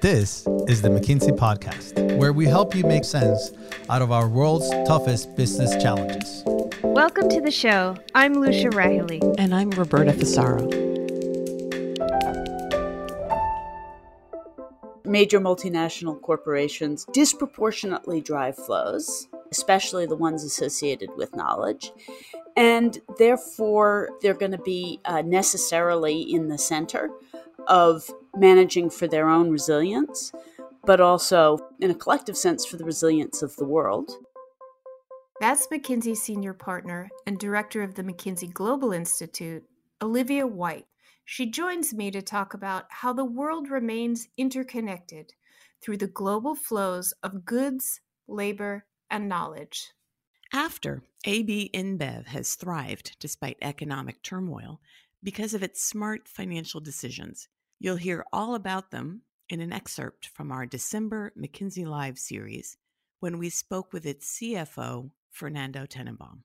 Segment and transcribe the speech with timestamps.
[0.00, 3.52] This is the McKinsey Podcast, where we help you make sense
[3.88, 6.42] out of our world's toughest business challenges.
[6.82, 7.96] Welcome to the show.
[8.16, 9.22] I'm Lucia Rahilly.
[9.38, 10.66] And I'm Roberta Fusaro.
[15.04, 21.92] Major multinational corporations disproportionately drive flows, especially the ones associated with knowledge.
[22.56, 27.08] And therefore, they're going to be uh, necessarily in the center
[27.68, 30.32] of managing for their own resilience,
[30.84, 34.10] but also, in a collective sense, for the resilience of the world.
[35.40, 39.64] That's McKinsey Senior Partner and Director of the McKinsey Global Institute,
[40.00, 40.86] Olivia White.
[41.24, 45.32] She joins me to talk about how the world remains interconnected
[45.80, 49.92] through the global flows of goods, labor, and knowledge.
[50.52, 54.80] After AB InBev has thrived despite economic turmoil
[55.22, 57.48] because of its smart financial decisions,
[57.82, 62.76] You'll hear all about them in an excerpt from our December McKinsey Live series
[63.18, 66.42] when we spoke with its CFO, Fernando Tennenbaum.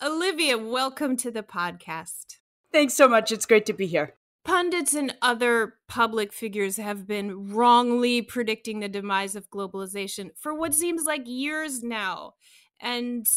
[0.00, 2.38] Olivia, welcome to the podcast.
[2.72, 3.30] Thanks so much.
[3.30, 4.14] It's great to be here.
[4.46, 10.74] Pundits and other public figures have been wrongly predicting the demise of globalization for what
[10.74, 12.32] seems like years now.
[12.80, 13.28] And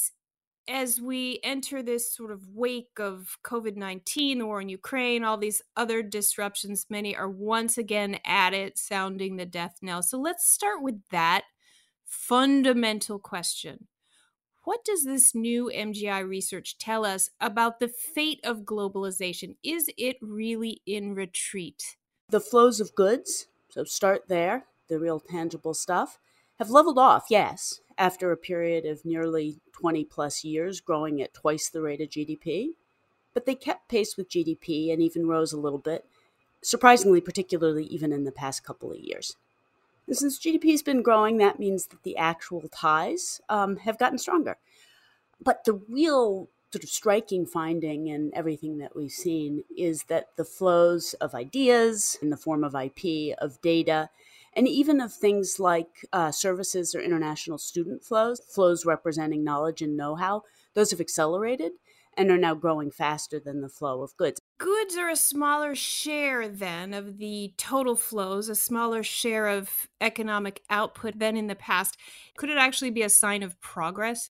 [0.72, 5.38] as we enter this sort of wake of COVID 19, the war in Ukraine, all
[5.38, 10.02] these other disruptions, many are once again at it, sounding the death knell.
[10.02, 11.44] So let's start with that
[12.06, 13.88] fundamental question.
[14.64, 19.56] What does this new MGI research tell us about the fate of globalization?
[19.64, 21.98] Is it really in retreat?
[22.30, 26.20] The flows of goods, so start there, the real tangible stuff,
[26.60, 31.70] have leveled off, yes, after a period of nearly 20 plus years growing at twice
[31.70, 32.70] the rate of GDP.
[33.36, 36.04] But they kept pace with GDP and even rose a little bit,
[36.64, 39.38] surprisingly, particularly even in the past couple of years.
[40.08, 44.18] And since GDP has been growing, that means that the actual ties um, have gotten
[44.18, 44.58] stronger.
[45.40, 50.46] But the real sort of striking finding in everything that we've seen is that the
[50.46, 54.10] flows of ideas in the form of IP, of data,
[54.54, 59.96] and even of things like uh, services or international student flows, flows representing knowledge and
[59.96, 61.74] know how, those have accelerated
[62.18, 64.40] and are now growing faster than the flow of goods.
[64.58, 70.62] Goods are a smaller share then of the total flows, a smaller share of economic
[70.70, 71.98] output than in the past.
[72.38, 74.30] Could it actually be a sign of progress?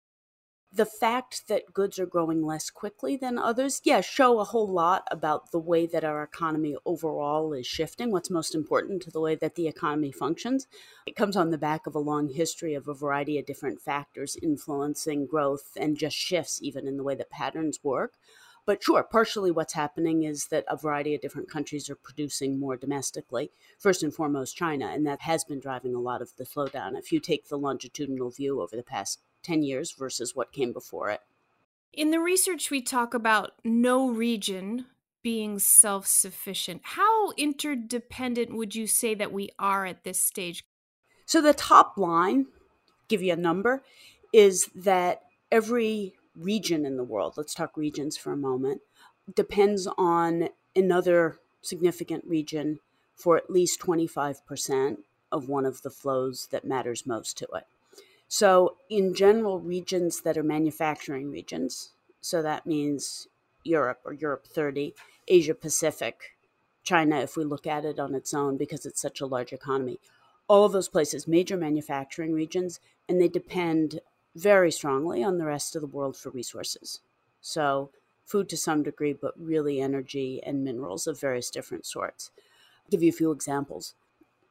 [0.75, 5.07] The fact that goods are growing less quickly than others, yeah, show a whole lot
[5.11, 9.35] about the way that our economy overall is shifting, what's most important to the way
[9.35, 10.66] that the economy functions.
[11.06, 14.35] It comes on the back of a long history of a variety of different factors
[14.41, 18.13] influencing growth and just shifts even in the way that patterns work.
[18.66, 22.78] But sure, partially what's happening is that a variety of different countries are producing more
[22.78, 23.51] domestically.
[23.78, 26.97] First and foremost, China, and that has been driving a lot of the slowdown.
[26.97, 31.09] If you take the longitudinal view over the past 10 years versus what came before
[31.09, 31.22] it.
[31.92, 34.86] In the research, we talk about no region
[35.22, 36.81] being self sufficient.
[36.84, 40.64] How interdependent would you say that we are at this stage?
[41.26, 42.48] So, the top line,
[43.08, 43.84] give you a number,
[44.34, 48.82] is that every region in the world, let's talk regions for a moment,
[49.34, 52.80] depends on another significant region
[53.16, 54.98] for at least 25%
[55.32, 57.66] of one of the flows that matters most to it.
[58.36, 63.28] So, in general, regions that are manufacturing regions, so that means
[63.64, 64.96] Europe or Europe 30,
[65.28, 66.36] Asia Pacific,
[66.82, 70.00] China, if we look at it on its own because it's such a large economy,
[70.48, 74.00] all of those places, major manufacturing regions, and they depend
[74.36, 77.02] very strongly on the rest of the world for resources.
[77.40, 77.92] So,
[78.26, 82.32] food to some degree, but really energy and minerals of various different sorts.
[82.80, 83.94] I'll give you a few examples.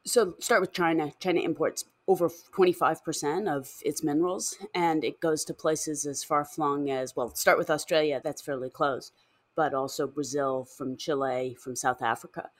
[0.04, 1.12] So, start with China.
[1.18, 6.90] China imports over 25% of its minerals, and it goes to places as far flung
[6.90, 9.12] as, well, start with Australia, that's fairly close,
[9.54, 12.50] but also Brazil, from Chile, from South Africa.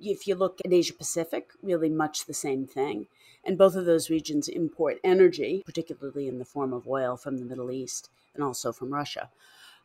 [0.00, 3.08] If you look at Asia Pacific, really much the same thing.
[3.44, 7.44] And both of those regions import energy, particularly in the form of oil from the
[7.44, 9.30] Middle East and also from Russia.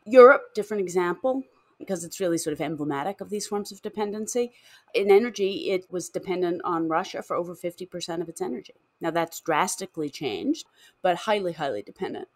[0.04, 1.44] Europe, different example
[1.78, 4.52] because it's really sort of emblematic of these forms of dependency.
[4.94, 8.74] In energy, it was dependent on Russia for over 50% of its energy.
[9.00, 10.66] Now that's drastically changed,
[11.02, 12.28] but highly, highly dependent.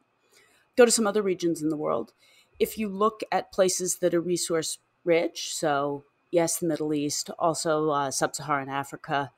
[0.76, 2.12] Go to some other regions in the world.
[2.58, 7.90] If you look at places that are resource rich, so yes, the Middle East, also
[7.90, 9.32] uh, sub Saharan Africa,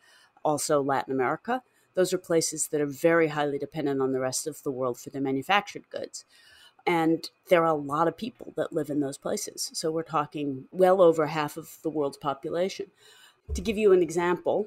[0.45, 1.63] also Latin America,
[1.95, 5.11] those are places that are very highly dependent on the rest of the world for
[5.11, 6.25] their manufactured goods
[6.91, 9.71] And there are a lot of people that live in those places.
[9.75, 12.87] So we're talking well over half of the world's population.
[13.55, 14.67] To give you an example,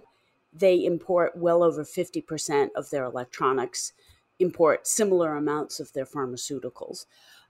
[0.54, 3.92] they import well over 50% of their electronics,
[4.40, 7.08] import similar amounts of their pharmaceuticals.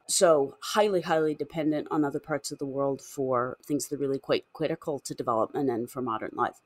[0.08, 4.18] So, highly, highly dependent on other parts of the world for things that are really
[4.18, 6.62] quite critical to development and for modern life.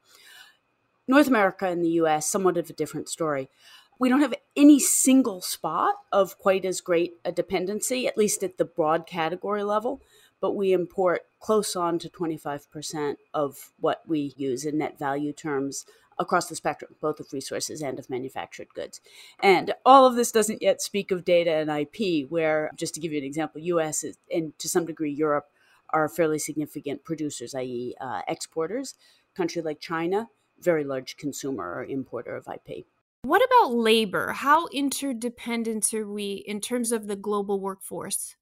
[1.09, 3.49] North America and the US, somewhat of a different story.
[3.99, 8.57] We don't have any single spot of quite as great a dependency, at least at
[8.57, 10.01] the broad category level,
[10.39, 15.85] but we import close on to 25% of what we use in net value terms
[16.19, 19.01] across the spectrum, both of resources and of manufactured goods.
[19.39, 23.11] And all of this doesn't yet speak of data and IP, where, just to give
[23.11, 25.47] you an example, US is, and to some degree Europe
[25.91, 28.95] are fairly significant producers, i.e., uh, exporters.
[29.33, 30.29] A country like China,
[30.59, 32.85] very large consumer or importer of IP.
[33.23, 34.31] What about labor?
[34.33, 38.35] How interdependent are we in terms of the global workforce?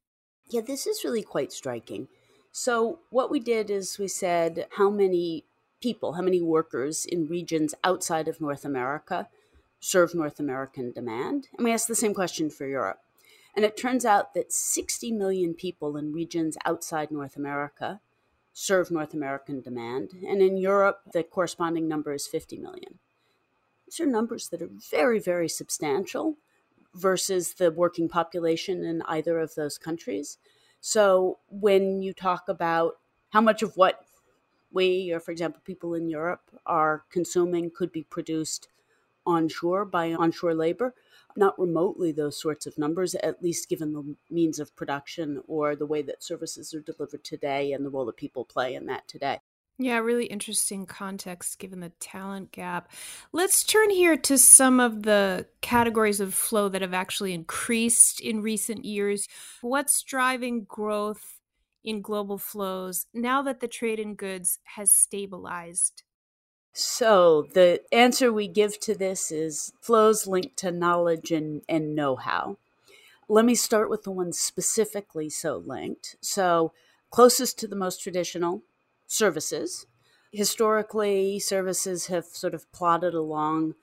[0.49, 2.07] Yeah, this is really quite striking.
[2.51, 5.45] So, what we did is we said how many
[5.81, 9.27] people, how many workers in regions outside of North America
[9.79, 11.47] serve North American demand?
[11.57, 12.99] And we asked the same question for Europe.
[13.55, 18.01] And it turns out that 60 million people in regions outside North America
[18.53, 20.11] serve North American demand.
[20.27, 22.99] And in Europe, the corresponding number is 50 million.
[23.85, 26.37] These are numbers that are very, very substantial
[26.93, 30.37] versus the working population in either of those countries.
[30.81, 32.95] So when you talk about
[33.29, 34.05] how much of what
[34.71, 38.67] we, or for example, people in Europe are consuming could be produced
[39.25, 40.93] onshore by onshore labor.
[41.35, 45.85] Not remotely those sorts of numbers, at least given the means of production or the
[45.85, 49.39] way that services are delivered today and the role that people play in that today.
[49.77, 52.89] Yeah, really interesting context given the talent gap.
[53.33, 58.41] Let's turn here to some of the categories of flow that have actually increased in
[58.41, 59.27] recent years.
[59.61, 61.39] What's driving growth
[61.83, 66.03] in global flows now that the trade in goods has stabilized?
[66.71, 72.15] So, the answer we give to this is flows linked to knowledge and, and know
[72.15, 72.57] how.
[73.27, 76.15] Let me start with the ones specifically so linked.
[76.21, 76.73] So,
[77.11, 78.61] closest to the most traditional
[79.07, 79.85] services.
[80.31, 83.75] Historically, services have sort of plodded along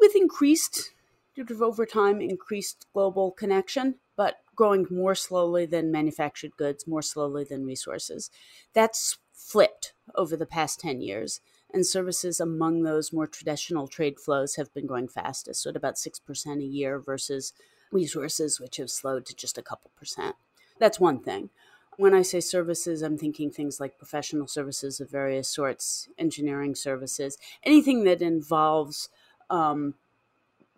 [0.00, 0.92] with increased,
[1.34, 7.02] sort of over time, increased global connection, but growing more slowly than manufactured goods, more
[7.02, 8.30] slowly than resources.
[8.74, 11.40] That's flipped over the past 10 years.
[11.72, 15.96] And services among those more traditional trade flows have been growing fastest, so at about
[15.96, 17.52] 6% a year versus
[17.92, 20.36] resources, which have slowed to just a couple percent.
[20.78, 21.50] That's one thing.
[21.98, 27.36] When I say services, I'm thinking things like professional services of various sorts, engineering services,
[27.64, 29.08] anything that involves
[29.50, 29.94] um,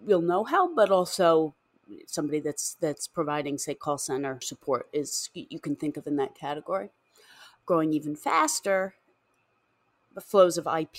[0.02, 1.54] real know how, but also
[2.06, 6.34] somebody that's that's providing say call center support is you can think of in that
[6.34, 6.88] category.
[7.66, 8.94] Growing even faster
[10.14, 10.96] the flows of ip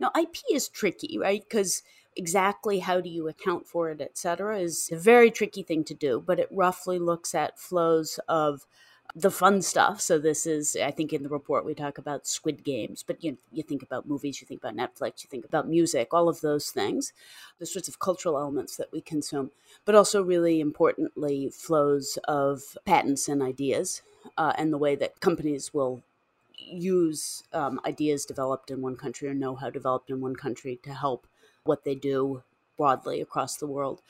[0.00, 1.44] now ip is tricky right?
[1.48, 1.82] Because
[2.16, 5.94] exactly how do you account for it et cetera is a very tricky thing to
[5.94, 8.66] do but it roughly looks at flows of
[9.14, 10.00] the fun stuff.
[10.00, 13.38] So this is, I think, in the report we talk about Squid Games, but you
[13.52, 16.70] you think about movies, you think about Netflix, you think about music, all of those
[16.70, 17.12] things,
[17.58, 19.52] the sorts of cultural elements that we consume,
[19.84, 24.02] but also really importantly flows of patents and ideas,
[24.36, 26.02] uh, and the way that companies will
[26.56, 30.92] use um, ideas developed in one country or know how developed in one country to
[30.92, 31.26] help
[31.64, 32.42] what they do
[32.76, 34.02] broadly across the world.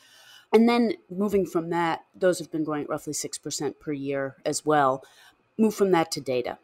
[0.54, 4.64] And then moving from that, those have been growing at roughly 6% per year as
[4.64, 5.04] well.
[5.58, 6.58] Move from that to data.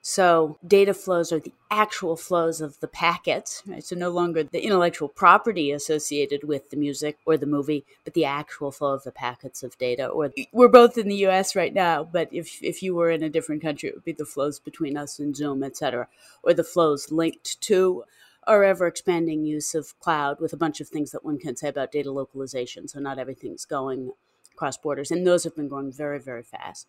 [0.00, 3.82] So data flows are the actual flows of the packets, right?
[3.82, 8.24] So no longer the intellectual property associated with the music or the movie, but the
[8.24, 10.06] actual flow of the packets of data.
[10.06, 11.54] Or we're both in the U.S.
[11.54, 14.24] right now, but if if you were in a different country, it would be the
[14.24, 16.08] flows between us and Zoom, et cetera,
[16.42, 18.04] or the flows linked to
[18.46, 21.68] our ever expanding use of cloud with a bunch of things that one can say
[21.68, 22.88] about data localization.
[22.88, 24.12] So not everything's going
[24.56, 26.86] cross borders, and those have been growing very, very fast.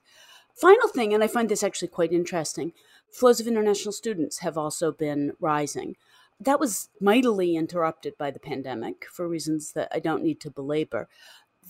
[0.53, 2.73] Final thing, and I find this actually quite interesting
[3.09, 5.95] flows of international students have also been rising.
[6.39, 11.07] That was mightily interrupted by the pandemic for reasons that I don't need to belabor.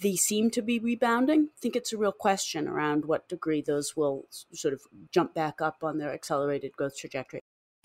[0.01, 1.49] They seem to be rebounding.
[1.55, 5.61] I think it's a real question around what degree those will sort of jump back
[5.61, 7.43] up on their accelerated growth trajectory.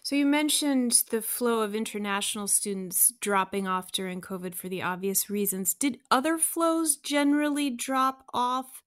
[0.09, 5.29] So you mentioned the flow of international students dropping off during COVID for the obvious
[5.29, 5.75] reasons.
[5.75, 8.83] Did other flows generally drop off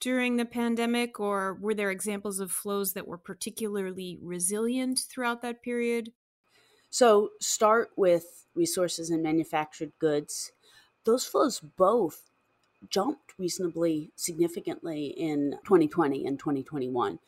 [0.00, 5.62] during the pandemic, or were there examples of flows that were particularly resilient throughout that
[5.62, 6.10] period?
[6.88, 10.52] So, start with resources and manufactured goods.
[11.04, 12.30] Those flows both
[12.88, 17.18] jumped reasonably significantly in 2020 and 2021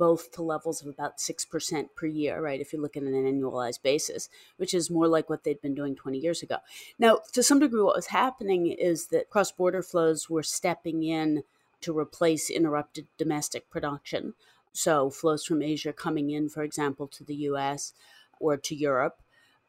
[0.00, 2.58] both to levels of about 6% per year, right?
[2.58, 5.94] If you look at an annualized basis, which is more like what they'd been doing
[5.94, 6.56] 20 years ago.
[6.98, 11.42] Now, to some degree, what was happening is that cross border flows were stepping in
[11.82, 14.32] to replace interrupted domestic production.
[14.72, 17.92] So, flows from Asia coming in, for example, to the US
[18.40, 19.20] or to Europe.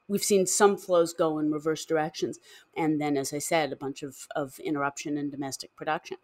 [0.07, 2.39] We've seen some flows go in reverse directions.
[2.77, 6.17] And then, as I said, a bunch of, of interruption in domestic production.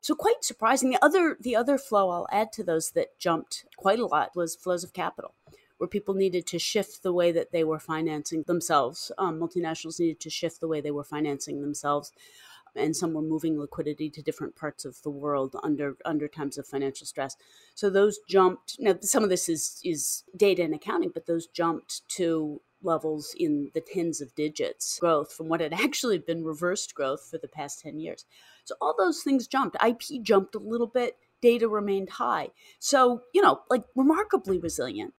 [0.00, 0.90] So quite surprising.
[0.90, 4.56] The other the other flow I'll add to those that jumped quite a lot was
[4.56, 5.34] flows of capital,
[5.78, 9.12] where people needed to shift the way that they were financing themselves.
[9.18, 12.12] Um, multinationals needed to shift the way they were financing themselves,
[12.74, 16.66] and some were moving liquidity to different parts of the world under under times of
[16.66, 17.36] financial stress.
[17.74, 18.76] So those jumped.
[18.78, 23.70] Now some of this is is data and accounting, but those jumped to levels in
[23.74, 27.80] the tens of digits growth from what had actually been reversed growth for the past
[27.80, 28.24] 10 years.
[28.70, 29.76] So all those things jumped.
[29.84, 32.50] IP jumped a little bit, data remained high.
[32.78, 35.12] So, you know, like remarkably resilient.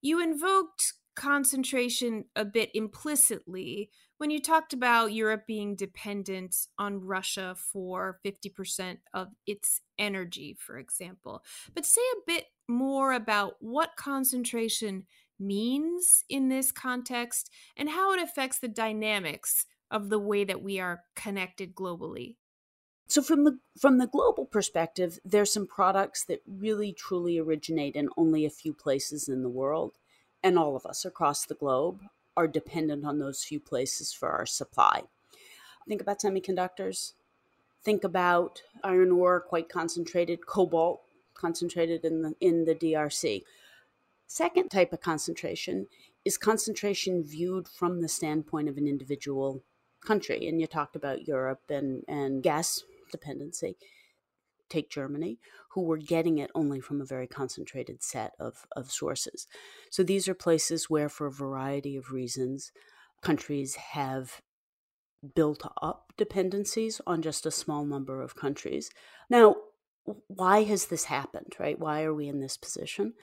[0.00, 7.54] You invoked concentration a bit implicitly when you talked about Europe being dependent on Russia
[7.56, 11.44] for 50% of its energy, for example.
[11.72, 15.04] But say a bit more about what concentration
[15.38, 20.80] means in this context and how it affects the dynamics of the way that we
[20.80, 22.36] are connected globally.
[23.12, 28.08] So from the from the global perspective, there's some products that really truly originate in
[28.16, 29.98] only a few places in the world,
[30.42, 32.00] and all of us across the globe
[32.38, 35.02] are dependent on those few places for our supply.
[35.86, 37.12] Think about semiconductors.
[37.84, 41.02] Think about iron ore, quite concentrated, cobalt
[41.34, 43.42] concentrated in the in the DRC.
[44.26, 45.86] Second type of concentration
[46.24, 49.62] is concentration viewed from the standpoint of an individual
[50.02, 50.48] country.
[50.48, 53.76] And you talked about Europe and, and gas dependency.
[54.68, 55.38] Take Germany,
[55.72, 59.46] who were getting it only from a very concentrated set of, of sources.
[59.90, 62.72] So these are places where, for a variety of reasons,
[63.20, 64.40] countries have
[65.34, 68.90] built up dependencies on just a small number of countries.
[69.28, 69.56] Now,
[70.26, 71.78] why has this happened, right?
[71.78, 73.14] Why are we in this position?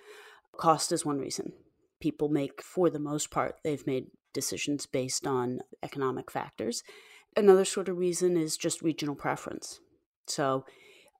[0.56, 1.54] Cost is one reason.
[2.00, 6.84] People make, for the most part, they've made decisions based on economic factors.
[7.36, 9.80] Another sort of reason is just regional preference.
[10.28, 10.66] So,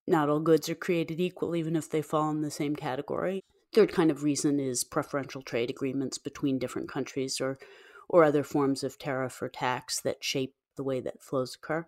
[0.08, 3.44] not all goods are created equal, even if they fall in the same category.
[3.74, 7.60] Third kind of reason is preferential trade agreements between different countries or,
[8.08, 11.86] or other forms of tariff or tax that shape the way that flows occur.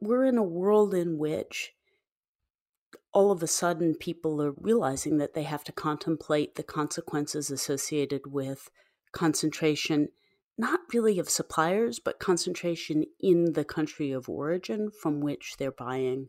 [0.00, 1.72] We're in a world in which
[3.12, 8.30] all of a sudden people are realizing that they have to contemplate the consequences associated
[8.30, 8.70] with
[9.10, 10.10] concentration
[10.58, 16.28] not really of suppliers but concentration in the country of origin from which they're buying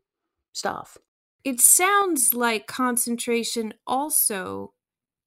[0.54, 0.98] stuff
[1.44, 4.74] it sounds like concentration also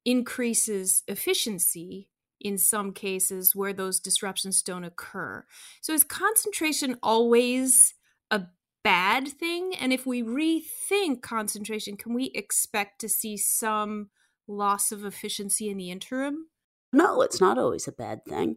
[0.04, 2.08] increases efficiency
[2.40, 5.44] in some cases where those disruptions don't occur
[5.80, 7.94] so is concentration always
[8.30, 8.42] a
[8.82, 9.74] bad thing?
[9.78, 14.10] And if we rethink concentration, can we expect to see some
[14.46, 16.46] loss of efficiency in the interim?
[16.92, 18.56] No, it's not always a bad thing.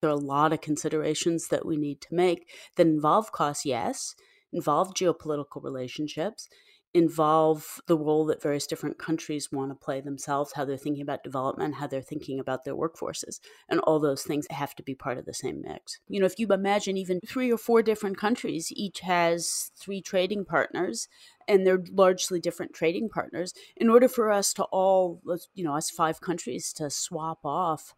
[0.00, 4.14] There are a lot of considerations that we need to make that involve cost, yes,
[4.52, 6.48] involve geopolitical relationships,
[6.92, 11.22] involve the role that various different countries want to play themselves, how they're thinking about
[11.22, 13.38] development, how they're thinking about their workforces.
[13.68, 16.00] And all those things have to be part of the same mix.
[16.08, 20.44] You know, if you imagine even three or four different countries, each has three trading
[20.44, 21.06] partners,
[21.46, 25.22] and they're largely different trading partners, in order for us to all,
[25.54, 27.94] you know, us five countries to swap off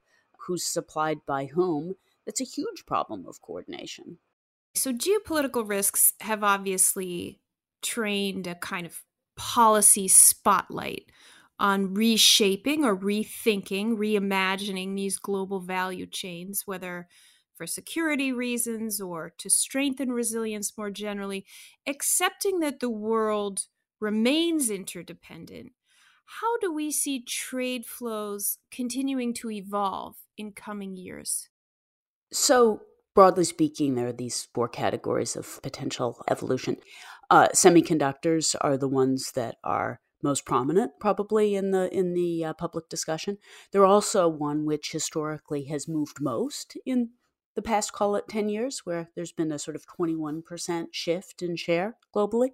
[0.47, 1.95] who's supplied by whom,
[2.27, 4.19] that's a huge problem of coordination.
[4.75, 7.42] So, geopolitical risks have obviously
[7.83, 9.05] trained a kind of
[9.37, 11.11] policy spotlight
[11.59, 17.09] on reshaping or rethinking, reimagining these global value chains, whether
[17.55, 21.47] for security reasons or to strengthen resilience more generally,
[21.87, 23.69] accepting that the world
[24.01, 25.73] remains interdependent.
[26.25, 31.49] How do we see trade flows continuing to evolve in coming years?
[32.33, 32.83] So,
[33.15, 36.77] broadly speaking, there are these four categories of potential evolution.
[37.33, 42.53] Uh, semiconductors are the ones that are most prominent, probably in the in the uh,
[42.53, 43.39] public discussion.
[43.71, 47.13] They're also one which historically has moved most in
[47.55, 50.95] the past, call it ten years, where there's been a sort of twenty one percent
[50.95, 52.51] shift in share globally.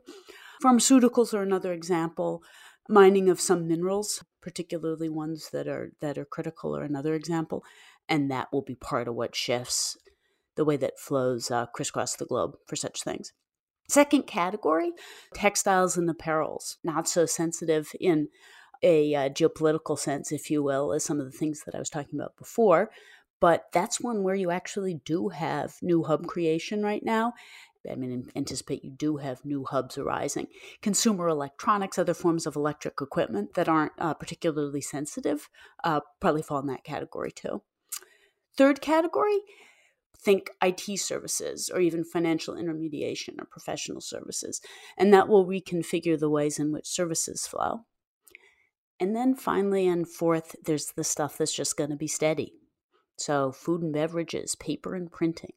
[0.63, 2.45] Pharmaceuticals are another example.
[2.89, 7.65] Mining of some minerals, particularly ones that are that are critical, are another example,
[8.09, 9.99] and that will be part of what shifts
[10.55, 13.33] the way that flows uh, crisscross the globe for such things.
[13.89, 14.93] Second category
[15.35, 18.29] textiles and apparels, not so sensitive in
[18.83, 21.91] a uh, geopolitical sense, if you will, as some of the things that I was
[21.91, 22.91] talking about before.
[23.41, 27.33] But that's one where you actually do have new hub creation right now.
[27.89, 30.49] I mean, anticipate you do have new hubs arising.
[30.83, 35.49] Consumer electronics, other forms of electric equipment that aren't uh, particularly sensitive,
[35.85, 37.63] uh, probably fall in that category too.
[38.57, 39.39] Third category,
[40.21, 44.61] think IT services or even financial intermediation or professional services,
[44.97, 47.85] and that will reconfigure the ways in which services flow.
[49.01, 52.55] And then finally, and fourth, there's the stuff that's just going to be steady.
[53.17, 55.53] So, food and beverages, paper and printing.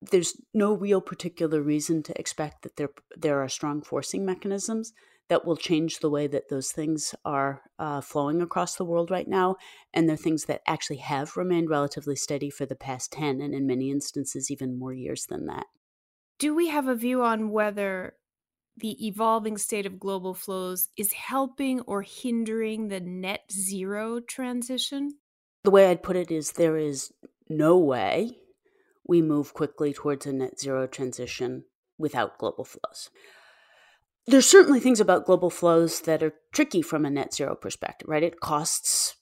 [0.00, 4.92] There's no real particular reason to expect that there, there are strong forcing mechanisms
[5.32, 9.26] that will change the way that those things are uh, flowing across the world right
[9.26, 9.56] now.
[9.94, 13.66] And they're things that actually have remained relatively steady for the past 10, and in
[13.66, 15.64] many instances, even more years than that.
[16.38, 18.12] Do we have a view on whether
[18.76, 25.12] the evolving state of global flows is helping or hindering the net zero transition?
[25.64, 27.10] The way I'd put it is there is
[27.48, 28.36] no way
[29.08, 31.64] we move quickly towards a net zero transition
[31.96, 33.08] without global flows.
[34.26, 38.22] There's certainly things about global flows that are tricky from a net zero perspective, right?
[38.22, 39.16] It costs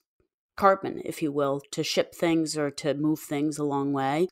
[0.56, 4.28] carbon, if you will, to ship things or to move things a long way.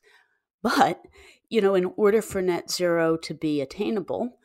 [0.61, 1.01] But,
[1.49, 4.37] you know, in order for net zero to be attainable,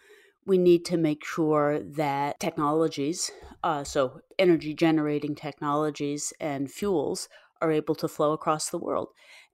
[0.46, 3.30] we need to make sure that technologies,
[3.62, 7.28] uh, so energy generating technologies and fuels,
[7.60, 9.08] are able to flow across the world.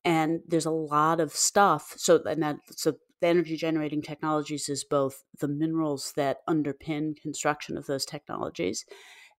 [0.04, 1.94] And there's a lot of stuff.
[1.96, 7.76] So, and that, so the energy generating technologies is both the minerals that underpin construction
[7.76, 8.84] of those technologies,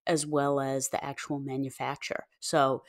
[0.06, 2.26] as well as the actual manufacture.
[2.40, 2.82] So,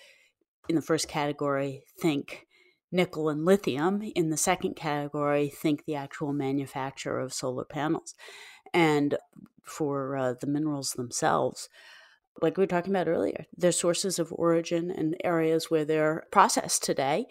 [0.70, 2.48] in the first category, think
[2.92, 4.02] nickel and lithium.
[4.16, 8.16] In the second category, think the actual manufacture of solar panels
[8.74, 9.18] and
[9.64, 11.70] for uh, the minerals themselves
[12.42, 16.84] like we were talking about earlier their sources of origin and areas where they're processed
[16.84, 17.26] today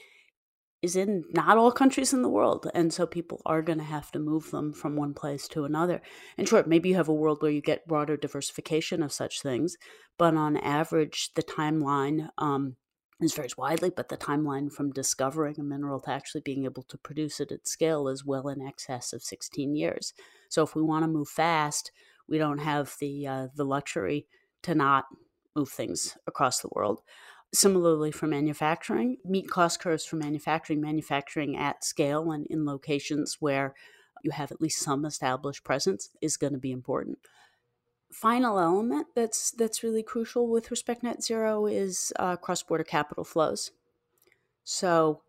[0.83, 4.11] is in not all countries in the world and so people are going to have
[4.11, 6.03] to move them from one place to another
[6.37, 9.77] and sure maybe you have a world where you get broader diversification of such things
[10.19, 12.77] but on average the timeline um,
[13.23, 16.99] this varies widely, but the timeline from discovering a mineral to actually being able to
[16.99, 20.13] produce it at scale is well in excess of 16 years.
[20.49, 21.93] So if we want to move fast,
[22.29, 24.27] we don't have the uh, the luxury
[24.63, 25.05] to not
[25.55, 27.03] move things across the world.
[27.55, 33.75] Similarly, for manufacturing, meet cost curves for manufacturing, manufacturing at scale and in locations where
[34.23, 37.19] you have at least some established presence is going to be important.
[38.11, 43.73] Final element that's that's really crucial with respect net zero is uh, cross-border capital flows.
[44.65, 45.23] So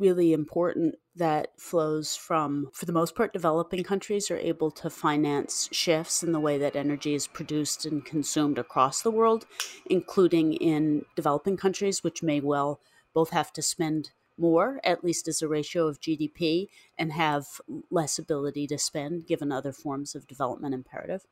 [0.00, 5.68] really important that flows from for the most part developing countries are able to finance
[5.70, 9.46] shifts in the way that energy is produced and consumed across the world
[9.86, 12.80] including in developing countries which may well
[13.12, 14.10] both have to spend
[14.40, 17.46] more, at least as a ratio of GDP, and have
[17.90, 21.26] less ability to spend given other forms of development imperative.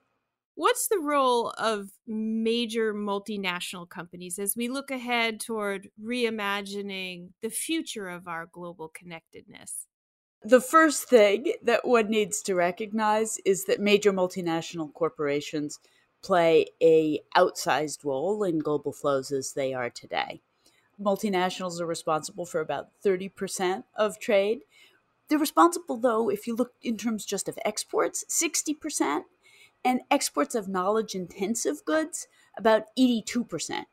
[0.59, 8.09] What's the role of major multinational companies as we look ahead toward reimagining the future
[8.09, 9.87] of our global connectedness?
[10.42, 15.79] The first thing that one needs to recognize is that major multinational corporations
[16.25, 20.42] play a outsized role in global flows as they are today.
[21.01, 24.62] Multinationals are responsible for about 30% of trade.
[25.29, 29.23] They're responsible though if you look in terms just of exports, 60%
[29.85, 33.85] and exports of knowledge intensive goods about 82%.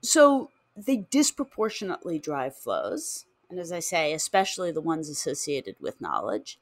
[0.00, 3.26] So they disproportionately drive flows.
[3.50, 6.58] And as I say, especially the ones associated with knowledge.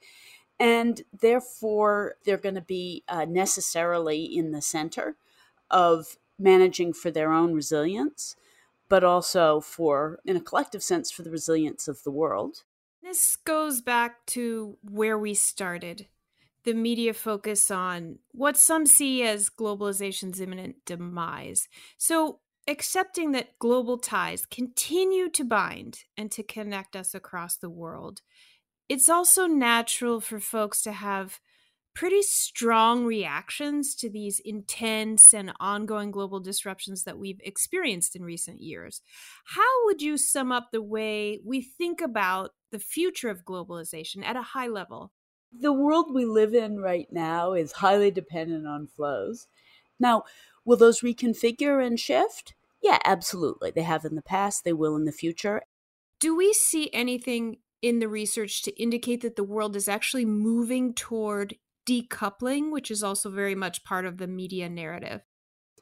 [0.59, 5.17] And therefore, they're going to be uh, necessarily in the center
[5.71, 8.37] of managing for their own resilience,
[8.89, 12.63] but also for, in a collective sense, for the resilience of the world.
[13.03, 16.07] This goes back to where we started
[16.67, 21.69] the media focus on what some see as globalization's imminent demise.
[21.97, 28.21] So, accepting that global ties continue to bind and to connect us across the world,
[28.89, 31.41] it's also natural for folks to have
[31.95, 38.61] pretty strong reactions to these intense and ongoing global disruptions that we've experienced in recent
[38.61, 39.03] years.
[39.47, 44.37] How would you sum up the way we think about the future of globalization at
[44.37, 45.13] a high level?
[45.61, 49.49] The world we live in right now is highly dependent on flows.
[49.99, 50.25] Now,
[50.65, 52.55] will those reconfigure and shift?
[52.83, 53.71] Yeah, absolutely.
[53.71, 55.63] They have in the past, they will in the future.
[56.19, 60.95] Do we see anything in the research to indicate that the world is actually moving
[60.95, 65.23] toward decoupling, which is also very much part of the media narrative?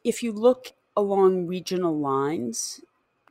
[0.05, 2.79] If you look along regional lines,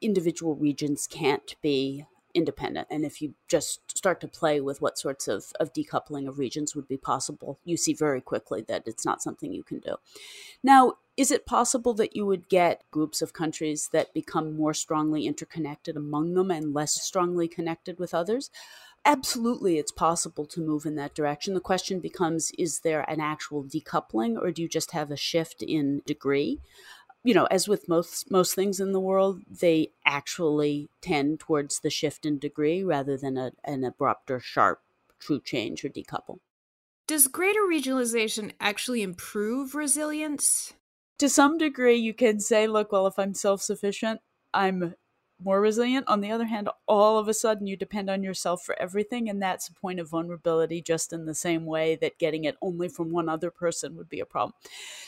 [0.03, 2.05] individual regions can't be
[2.35, 2.89] independent.
[2.91, 6.75] And if you just start to play with what sorts of, of decoupling of regions
[6.75, 9.97] would be possible, you see very quickly that it's not something you can do.
[10.63, 15.27] Now, is it possible that you would get groups of countries that become more strongly
[15.27, 18.51] interconnected among them and less strongly connected with others?
[19.07, 21.53] Absolutely, it's possible to move in that direction.
[21.53, 25.63] The question becomes is there an actual decoupling, or do you just have a shift
[25.63, 26.59] in degree?
[27.25, 31.91] You know, as with most most things in the world, they actually tend towards the
[31.91, 34.83] shift in degree rather than a, an abrupt or sharp
[35.19, 36.39] true change or decouple.
[37.07, 40.73] Does greater regionalization actually improve resilience?
[41.19, 44.21] To some degree, you can say, look, well, if I'm self sufficient,
[44.53, 44.95] I'm
[45.43, 46.09] more resilient.
[46.09, 49.43] On the other hand, all of a sudden you depend on yourself for everything, and
[49.43, 53.11] that's a point of vulnerability, just in the same way that getting it only from
[53.11, 54.55] one other person would be a problem.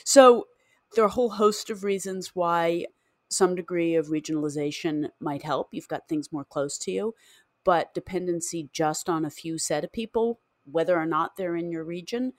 [0.05, 0.49] So
[0.95, 2.87] there are a whole host of reasons why
[3.29, 5.69] some degree of regionalization might help.
[5.73, 7.15] You've got things more close to you,
[7.65, 11.85] but dependency just on a few set of people, whether or not they're in your
[11.85, 12.33] region,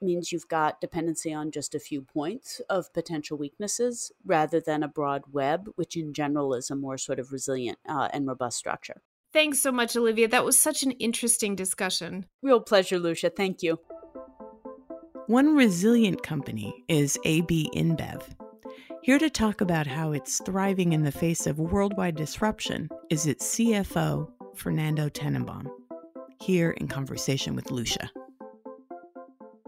[0.00, 4.88] means you've got dependency on just a few points of potential weaknesses rather than a
[4.88, 9.00] broad web, which in general is a more sort of resilient uh, and robust structure.
[9.32, 10.28] Thanks so much, Olivia.
[10.28, 12.26] That was such an interesting discussion.
[12.42, 13.30] Real pleasure, Lucia.
[13.30, 13.78] Thank you.
[15.28, 18.22] One resilient company is AB InBev.
[19.02, 23.54] Here to talk about how it's thriving in the face of worldwide disruption is its
[23.54, 25.70] CFO, Fernando Tennenbaum,
[26.40, 28.10] here in conversation with Lucia.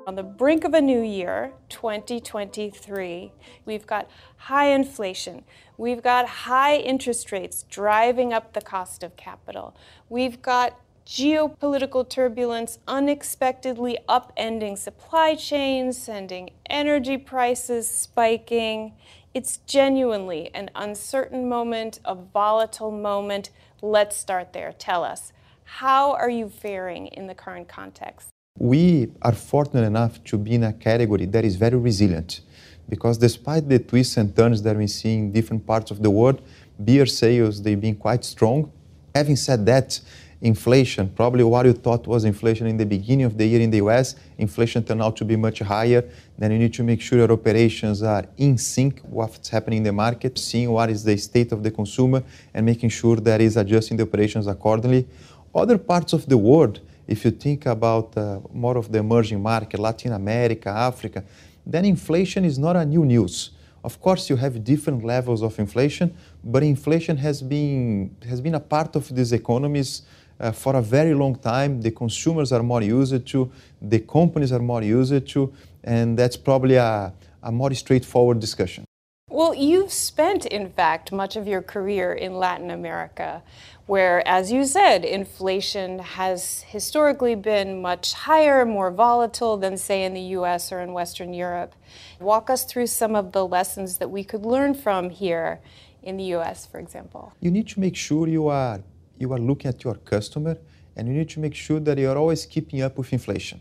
[0.09, 3.33] On the brink of a new year, 2023,
[3.65, 5.45] we've got high inflation.
[5.79, 9.77] We've got high interest rates driving up the cost of capital.
[10.09, 18.95] We've got geopolitical turbulence unexpectedly upending supply chains, sending energy prices spiking.
[19.35, 23.51] It's genuinely an uncertain moment, a volatile moment.
[23.83, 24.73] Let's start there.
[24.73, 25.33] Tell us,
[25.65, 28.29] how are you faring in the current context?
[28.59, 32.41] We are fortunate enough to be in a category that is very resilient
[32.89, 36.41] because despite the twists and turns that we see in different parts of the world,
[36.83, 38.71] beer sales they've been quite strong.
[39.15, 40.01] Having said that,
[40.45, 43.79] inflation, probably what you thought was inflation in the beginning of the year in the
[43.79, 46.05] US, inflation turned out to be much higher.
[46.37, 49.85] Then you need to make sure your operations are in sync with what's happening in
[49.85, 53.57] the market, seeing what is the state of the consumer, and making sure that is
[53.57, 55.09] adjusting the operations accordingly.
[55.55, 59.81] Other parts of the world, if you think about uh, more of the emerging market,
[59.81, 61.25] Latin America, Africa,
[61.65, 63.51] then inflation is not a new news.
[63.83, 68.61] Of course, you have different levels of inflation, but inflation has been, has been a
[68.61, 70.03] part of these economies
[70.41, 71.81] uh, for a very long time.
[71.81, 76.77] The consumers are more used to, the companies are more used to, and that's probably
[76.77, 78.85] a, a more straightforward discussion.
[79.31, 83.43] Well, you've spent, in fact, much of your career in Latin America,
[83.87, 90.15] where, as you said, inflation has historically been much higher, more volatile than, say, in
[90.15, 91.75] the US or in Western Europe.
[92.21, 95.61] Walk us through some of the lessons that we could learn from here
[96.03, 97.33] in the US, for example.
[97.41, 98.81] You need to make sure you are
[99.19, 100.57] you are looking at your customer
[100.97, 103.61] and you need to make sure that you're always keeping up with inflation.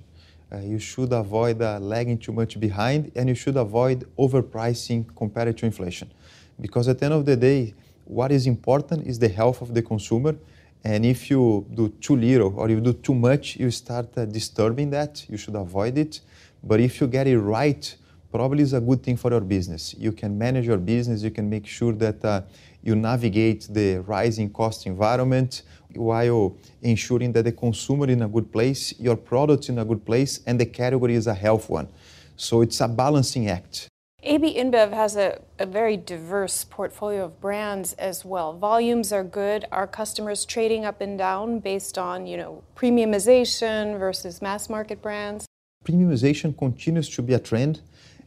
[0.52, 5.58] Uh, you should avoid uh, lagging too much behind and you should avoid overpricing compared
[5.58, 6.12] to inflation.
[6.60, 7.74] Because at the end of the day,
[8.06, 10.36] what is important is the health of the consumer.
[10.84, 14.90] And if you do too little or you do too much, you start uh, disturbing
[14.92, 15.26] that.
[15.30, 16.20] You should avoid it.
[16.62, 17.96] But if you get it right,
[18.32, 19.96] probably is a good thing for your business.
[19.98, 21.24] You can manage your business.
[21.24, 22.42] You can make sure that uh,
[22.84, 25.64] you navigate the rising cost environment
[25.96, 30.42] while ensuring that the consumer in a good place, your product in a good place,
[30.46, 31.88] and the category is a health one.
[32.36, 33.88] So it's a balancing act.
[34.26, 38.54] AB InBev has a, a, very diverse portfolio of brands as well.
[38.54, 39.66] Volumes are good.
[39.70, 45.46] Are customers trading up and down based on, you know, premiumization versus mass market brands?
[45.84, 47.82] Premiumization continues to be a trend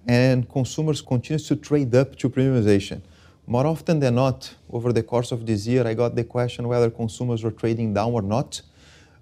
[0.06, 3.00] and consumers continue to trade up to premiumization.
[3.48, 6.90] More often than not, over the course of this year, I got the question whether
[6.90, 8.60] consumers were trading down or not.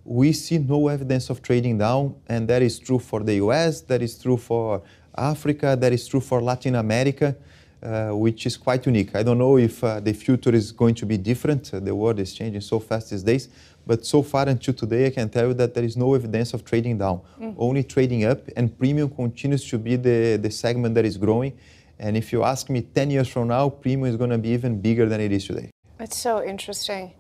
[0.03, 4.01] We see no evidence of trading down, and that is true for the US, that
[4.01, 4.81] is true for
[5.15, 7.37] Africa, that is true for Latin America,
[7.83, 9.15] uh, which is quite unique.
[9.15, 11.75] I don't know if uh, the future is going to be different.
[11.75, 13.51] Uh, the world is changing so fast these days.
[13.87, 16.65] But so far until today, I can tell you that there is no evidence of
[16.65, 17.55] trading down, mm.
[17.59, 21.53] only trading up, and premium continues to be the, the segment that is growing
[21.99, 24.81] and if you ask me 10 years from now, Primo is going to be even
[24.81, 25.71] bigger than it is today.
[25.99, 27.13] That's so interesting.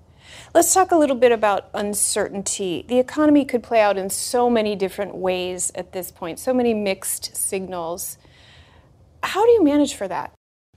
[0.54, 2.84] Let's talk a little bit about uncertainty.
[2.88, 6.74] The economy could play out in so many different ways at this point, so many
[6.74, 8.18] mixed signals.
[9.22, 10.32] How do you manage for that?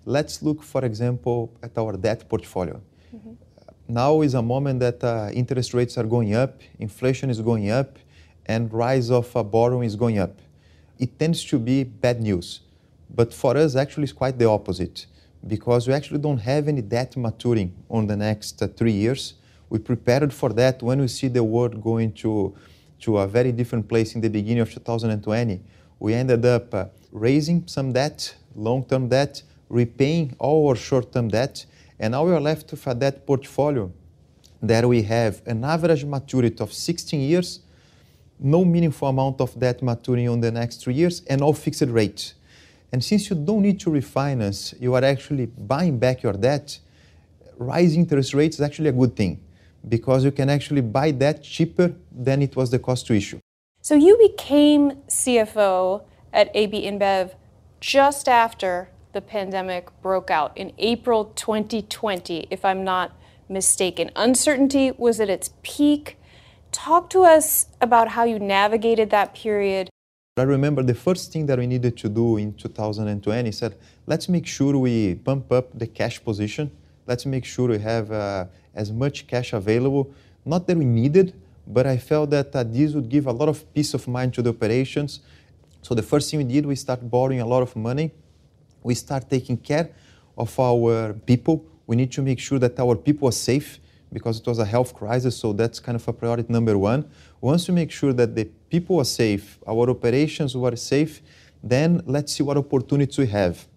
[0.05, 2.81] Let's look, for example, at our debt portfolio.
[3.15, 3.33] Mm-hmm.
[3.89, 7.97] Now is a moment that uh, interest rates are going up, inflation is going up,
[8.45, 10.39] and rise of uh, borrowing is going up.
[10.99, 12.61] It tends to be bad news.
[13.09, 15.05] But for us, actually, it's quite the opposite
[15.45, 19.35] because we actually don't have any debt maturing on the next uh, three years.
[19.69, 22.55] We prepared for that when we see the world going to,
[23.01, 25.61] to a very different place in the beginning of 2020.
[25.99, 31.27] We ended up uh, raising some debt, long term debt, repaying all our short term
[31.27, 31.65] debt,
[31.99, 33.91] and now we are left with a debt portfolio
[34.61, 37.59] that we have an average maturity of 16 years,
[38.39, 42.33] no meaningful amount of debt maturing on the next three years, and all fixed rates.
[42.91, 46.79] And since you don't need to refinance, you are actually buying back your debt,
[47.57, 49.39] rising interest rates is actually a good thing
[49.87, 53.39] because you can actually buy debt cheaper than it was the cost to issue.
[53.81, 57.33] So you became CFO at AB InBev
[57.79, 63.15] just after the pandemic broke out in April 2020, if I'm not
[63.49, 64.11] mistaken.
[64.15, 66.17] Uncertainty was at its peak.
[66.71, 69.89] Talk to us about how you navigated that period
[70.39, 74.45] I remember the first thing that we needed to do in 2020 said, let's make
[74.45, 76.69] sure we pump up the cash position.
[77.07, 78.45] Let's make sure we have uh,
[78.75, 80.11] as much cash available.
[80.45, 81.33] Not that we needed,
[81.65, 84.43] but I felt that uh, this would give a lot of peace of mind to
[84.43, 85.21] the operations.
[85.81, 88.11] So the first thing we did, we start borrowing a lot of money.
[88.83, 89.89] We start taking care
[90.37, 91.65] of our people.
[91.87, 93.79] We need to make sure that our people are safe
[94.11, 95.37] because it was a health crisis.
[95.37, 97.09] So that's kind of a priority number one.
[97.41, 101.21] Once we make sure that the people are safe, our operations were safe,
[101.63, 103.67] then let's see what opportunities we have.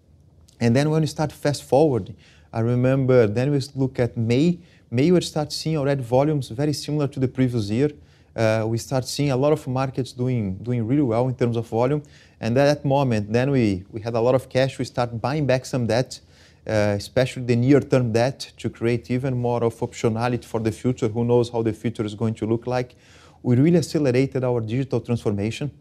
[0.59, 2.13] And then when we start fast forward,
[2.53, 4.59] I remember then we look at May.
[4.89, 7.91] May we start seeing already volumes very similar to the previous year.
[8.35, 11.67] Uh, we start seeing a lot of markets doing doing really well in terms of
[11.67, 12.01] volume.
[12.39, 14.79] And at that moment, then we, we had a lot of cash.
[14.79, 16.19] We start buying back some debt,
[16.65, 21.07] especially the near-term debt, to create even more of optionality for the future.
[21.07, 22.95] Who knows how the future is going to look like?
[23.43, 25.71] we really accelerated our digital transformation.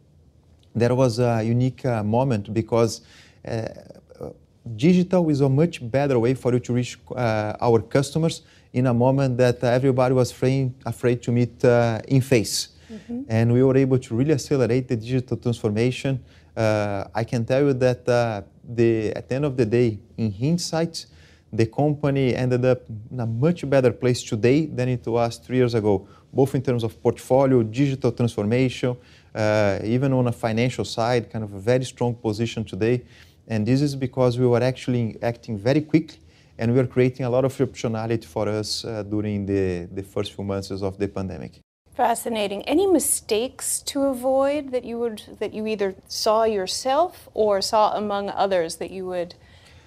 [0.75, 3.03] There was a unique uh, moment because
[3.47, 3.67] uh,
[4.77, 8.95] digital is a much better way for you to reach uh, our customers in a
[8.95, 12.69] moment that everybody was afraid, afraid to meet uh, in face.
[12.91, 13.23] Mm-hmm.
[13.29, 16.23] And we were able to really accelerate the digital transformation.
[16.61, 18.43] Uh, I can tell you that uh,
[18.79, 21.07] the, at the end of the day, in hindsight,
[21.53, 22.81] the company ended up
[23.13, 25.95] in a much better place today than it was three years ago
[26.33, 28.97] both in terms of portfolio, digital transformation,
[29.35, 33.03] uh, even on a financial side, kind of a very strong position today.
[33.49, 36.19] And this is because we were actually acting very quickly
[36.59, 40.35] and we are creating a lot of optionality for us uh, during the, the first
[40.35, 41.61] few months of the pandemic.
[42.01, 42.63] Fascinating.
[42.63, 48.31] Any mistakes to avoid that you would that you either saw yourself or saw among
[48.31, 49.35] others that you would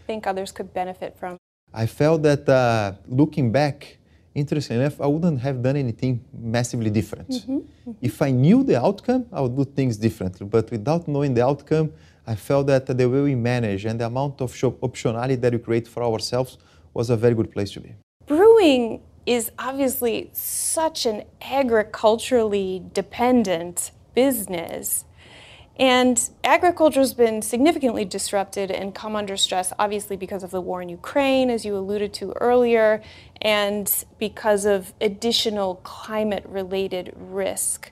[0.06, 1.38] think others could benefit from?
[1.74, 3.98] I felt that uh, looking back,
[4.36, 6.24] interesting enough, I wouldn't have done anything
[6.58, 7.30] massively different.
[7.32, 7.92] Mm-hmm, mm-hmm.
[8.10, 10.46] If I knew the outcome, I would do things differently.
[10.46, 11.94] But without knowing the outcome,
[12.28, 15.58] I felt that the way we manage and the amount of shop optionality that we
[15.58, 16.60] create for ourselves
[16.94, 17.96] was a very good place to be.
[18.28, 25.06] Brewing is obviously such an agriculturally dependent business.
[25.78, 30.84] And agriculture has been significantly disrupted and come under stress, obviously, because of the war
[30.84, 33.02] in Ukraine, as you alluded to earlier,
[33.42, 37.92] and because of additional climate related risk.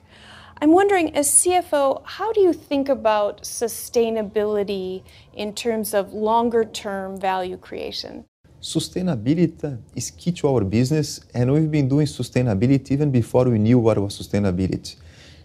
[0.60, 5.02] I'm wondering, as CFO, how do you think about sustainability
[5.34, 8.26] in terms of longer term value creation?
[8.62, 13.80] Sustainability is key to our business, and we've been doing sustainability even before we knew
[13.80, 14.94] what was sustainability.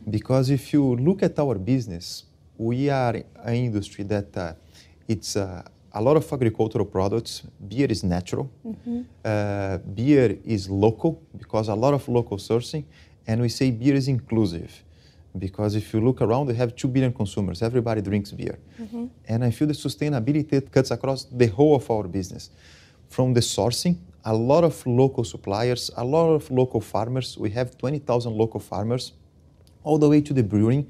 [0.07, 2.25] Because if you look at our business,
[2.55, 4.53] we are an industry that uh,
[5.07, 7.41] it's uh, a lot of agricultural products.
[7.67, 8.51] Beer is natural.
[8.63, 9.01] Mm-hmm.
[9.25, 12.85] Uh, beer is local because a lot of local sourcing,
[13.25, 14.83] and we say beer is inclusive
[15.39, 17.63] because if you look around, we have two billion consumers.
[17.63, 19.07] Everybody drinks beer, mm-hmm.
[19.27, 22.51] and I feel the sustainability cuts across the whole of our business,
[23.09, 23.97] from the sourcing.
[24.25, 27.37] A lot of local suppliers, a lot of local farmers.
[27.37, 29.13] We have 20,000 local farmers,
[29.83, 30.89] all the way to the brewing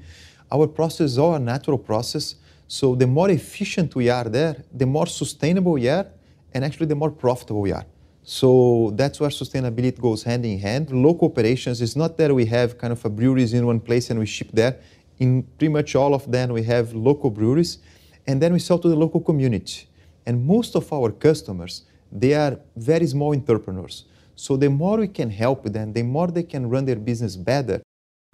[0.50, 2.36] our process is all a natural process.
[2.66, 6.06] So the more efficient we are there, the more sustainable we are,
[6.52, 7.84] and actually the more profitable we are.
[8.22, 10.90] So that's where sustainability goes hand in hand.
[10.90, 14.18] Local operations is not that we have kind of a breweries in one place and
[14.18, 14.78] we ship there.
[15.18, 17.78] In pretty much all of them, we have local breweries,
[18.26, 19.88] and then we sell to the local community.
[20.26, 24.04] And most of our customers, they are very small entrepreneurs.
[24.34, 27.82] So the more we can help them, the more they can run their business better.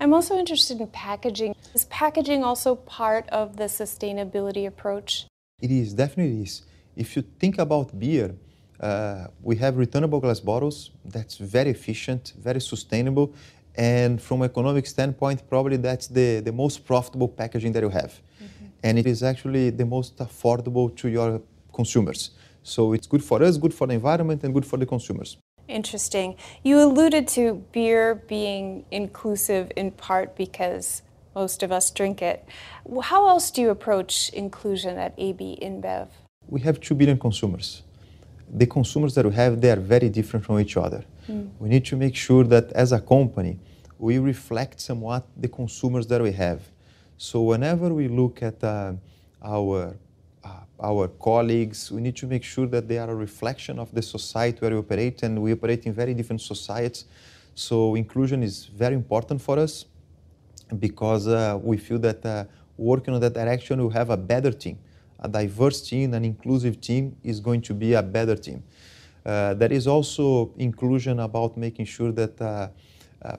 [0.00, 1.54] I'm also interested in packaging.
[1.72, 5.26] Is packaging also part of the sustainability approach?
[5.62, 6.62] It is, definitely is.
[6.96, 8.34] If you think about beer,
[8.80, 10.90] uh, we have returnable glass bottles.
[11.04, 13.34] That's very efficient, very sustainable,
[13.76, 18.12] and from an economic standpoint, probably that's the, the most profitable packaging that you have.
[18.12, 18.66] Mm-hmm.
[18.82, 21.40] And it is actually the most affordable to your
[21.72, 22.30] consumers.
[22.64, 25.37] So it's good for us, good for the environment, and good for the consumers.
[25.68, 26.37] Interesting.
[26.62, 31.03] You alluded to beer being inclusive in part because
[31.35, 32.48] most of us drink it.
[33.03, 36.09] How else do you approach inclusion at AB InBev?
[36.48, 37.83] We have 2 billion consumers.
[38.50, 41.05] The consumers that we have, they are very different from each other.
[41.29, 41.50] Mm.
[41.59, 43.59] We need to make sure that as a company,
[43.98, 46.61] we reflect somewhat the consumers that we have.
[47.16, 48.94] So whenever we look at uh,
[49.42, 49.96] our
[50.90, 51.90] our colleagues.
[51.90, 54.78] We need to make sure that they are a reflection of the society where we
[54.78, 57.06] operate, and we operate in very different societies.
[57.54, 59.86] So inclusion is very important for us
[60.78, 62.44] because uh, we feel that uh,
[62.76, 64.78] working on that direction, we'll have a better team.
[65.20, 68.62] A diverse team, an inclusive team is going to be a better team.
[69.24, 72.68] Uh, there is also inclusion about making sure that uh,
[73.22, 73.36] uh,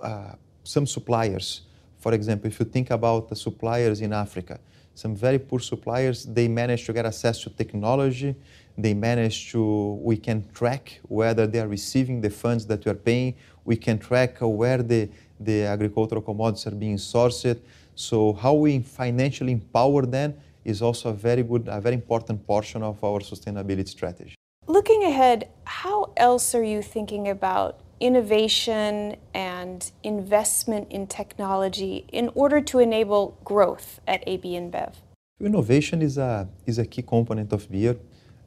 [0.00, 1.62] uh, some suppliers,
[1.98, 4.58] for example, if you think about the suppliers in Africa,
[4.94, 8.34] some very poor suppliers, they manage to get access to technology.
[8.76, 13.02] They manage to, we can track whether they are receiving the funds that we are
[13.10, 13.34] paying.
[13.64, 15.08] We can track where the,
[15.40, 17.58] the agricultural commodities are being sourced.
[17.94, 22.82] So how we financially empower them is also a very good, a very important portion
[22.82, 24.34] of our sustainability strategy.
[24.66, 32.60] Looking ahead, how else are you thinking about innovation and investment in technology in order
[32.60, 34.92] to enable growth at AB InBev?
[35.40, 37.96] Innovation is a, is a key component of beer,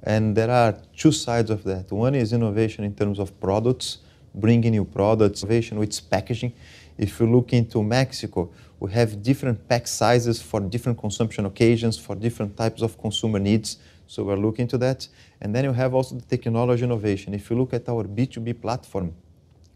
[0.04, 1.90] and there are two sides of that.
[1.90, 4.00] One is innovation in terms of products,
[4.34, 6.52] bringing new products, innovation with packaging.
[6.98, 12.14] If you look into Mexico, we have different pack sizes for different consumption occasions, for
[12.14, 13.78] different types of consumer needs.
[14.06, 15.08] So we're looking into that.
[15.40, 17.34] And then you have also the technology innovation.
[17.34, 19.14] If you look at our B2B platform,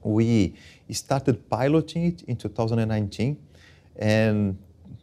[0.03, 0.55] we
[0.91, 3.37] started piloting it in 2019,
[3.97, 4.57] and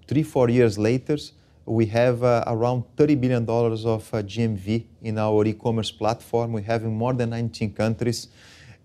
[0.07, 1.17] three, four years later,
[1.67, 6.53] we have uh, around $30 billion of uh, GMV in our e-commerce platform.
[6.53, 8.29] We have in more than 19 countries.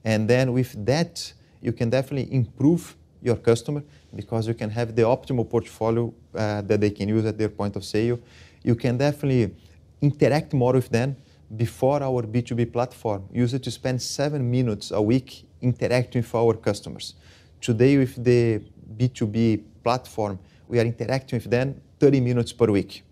[0.03, 3.83] And then with that, you can definitely improve your customer
[4.15, 7.75] because you can have the optimal portfolio uh, that they can use at their point
[7.75, 8.19] of sale.
[8.63, 9.55] You can definitely
[10.01, 11.15] interact more with them
[11.55, 13.25] before our B2B platform.
[13.31, 17.15] Use it to spend seven minutes a week interacting with our customers.
[17.59, 18.61] Today, with the
[18.97, 23.03] B2B platform, we are interacting with them 30 minutes per week.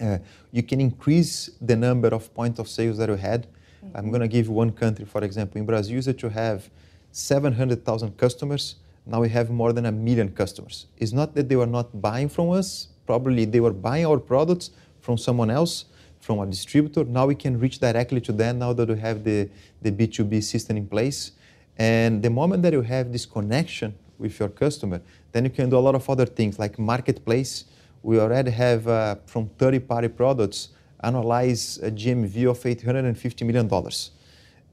[0.00, 0.18] Uh,
[0.50, 3.46] you can increase the number of point of sales that you had.
[3.46, 3.96] Mm-hmm.
[3.96, 5.58] I'm going to give one country, for example.
[5.58, 6.68] In Brazil, used to have
[7.12, 8.76] 700,000 customers.
[9.06, 10.86] Now we have more than a million customers.
[10.96, 12.88] It's not that they were not buying from us.
[13.06, 15.86] Probably they were buying our products from someone else,
[16.20, 17.04] from a distributor.
[17.04, 19.48] Now we can reach directly to them now that we have the,
[19.82, 21.32] the B2B system in place.
[21.78, 25.00] And the moment that you have this connection with your customer,
[25.32, 27.64] then you can do a lot of other things like marketplace.
[28.02, 30.68] We already have uh, from 30 party products
[31.02, 33.68] analyze a GMV of $850 million.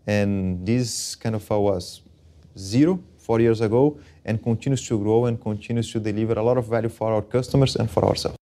[0.05, 2.01] And this kind of uh, was
[2.57, 6.67] zero four years ago and continues to grow and continues to deliver a lot of
[6.67, 8.38] value for our customers and for ourselves.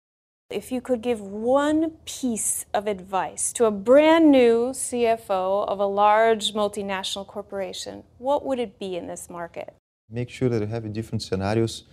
[0.52, 5.88] If you could give one piece of advice to a brand new CFO of a
[5.88, 9.74] large multinational corporation, what would it be in this market?
[10.08, 11.86] Make sure that you have different scenarios.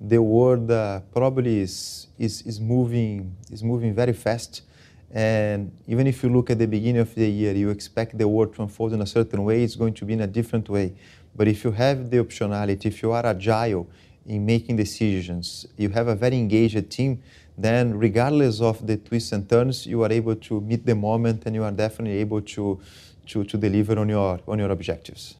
[0.00, 4.62] The world uh, probably is, is, is, moving, is moving very fast.
[5.10, 8.54] And even if you look at the beginning of the year, you expect the world
[8.54, 10.92] to unfold in a certain way, it's going to be in a different way.
[11.34, 13.88] But if you have the optionality, if you are agile
[14.26, 17.20] in making decisions, you have a very engaged team,
[17.58, 21.54] then regardless of the twists and turns, you are able to meet the moment and
[21.54, 22.80] you are definitely able to,
[23.26, 25.36] to, to deliver on your, on your objectives.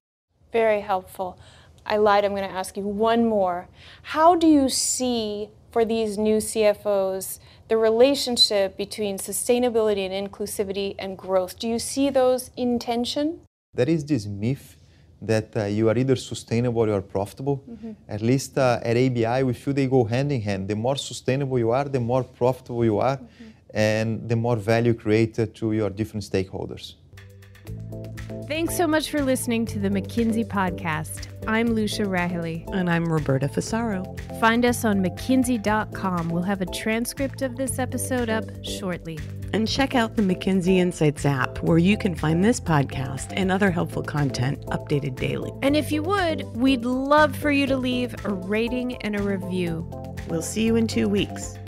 [0.52, 1.38] Very helpful.
[1.84, 3.68] I lied, I'm going to ask you one more.
[4.02, 11.18] How do you see for these new CFOs the relationship between sustainability and inclusivity and
[11.18, 11.58] growth?
[11.58, 13.40] Do you see those in tension?
[13.74, 14.76] There is this myth
[15.22, 17.64] that uh, you are either sustainable or profitable.
[17.68, 17.92] Mm-hmm.
[18.08, 20.68] At least uh, at ABI, we feel they go hand in hand.
[20.68, 23.44] The more sustainable you are, the more profitable you are, mm-hmm.
[23.74, 26.94] and the more value created to your different stakeholders.
[28.48, 31.26] Thanks so much for listening to the McKinsey podcast.
[31.48, 32.64] I'm Lucia Rahilly.
[32.72, 34.16] And I'm Roberta Fusaro.
[34.38, 36.28] Find us on McKinsey.com.
[36.28, 39.18] We'll have a transcript of this episode up shortly.
[39.52, 43.68] And check out the McKinsey Insights app, where you can find this podcast and other
[43.68, 45.50] helpful content updated daily.
[45.62, 49.90] And if you would, we'd love for you to leave a rating and a review.
[50.28, 51.58] We'll see you in two weeks.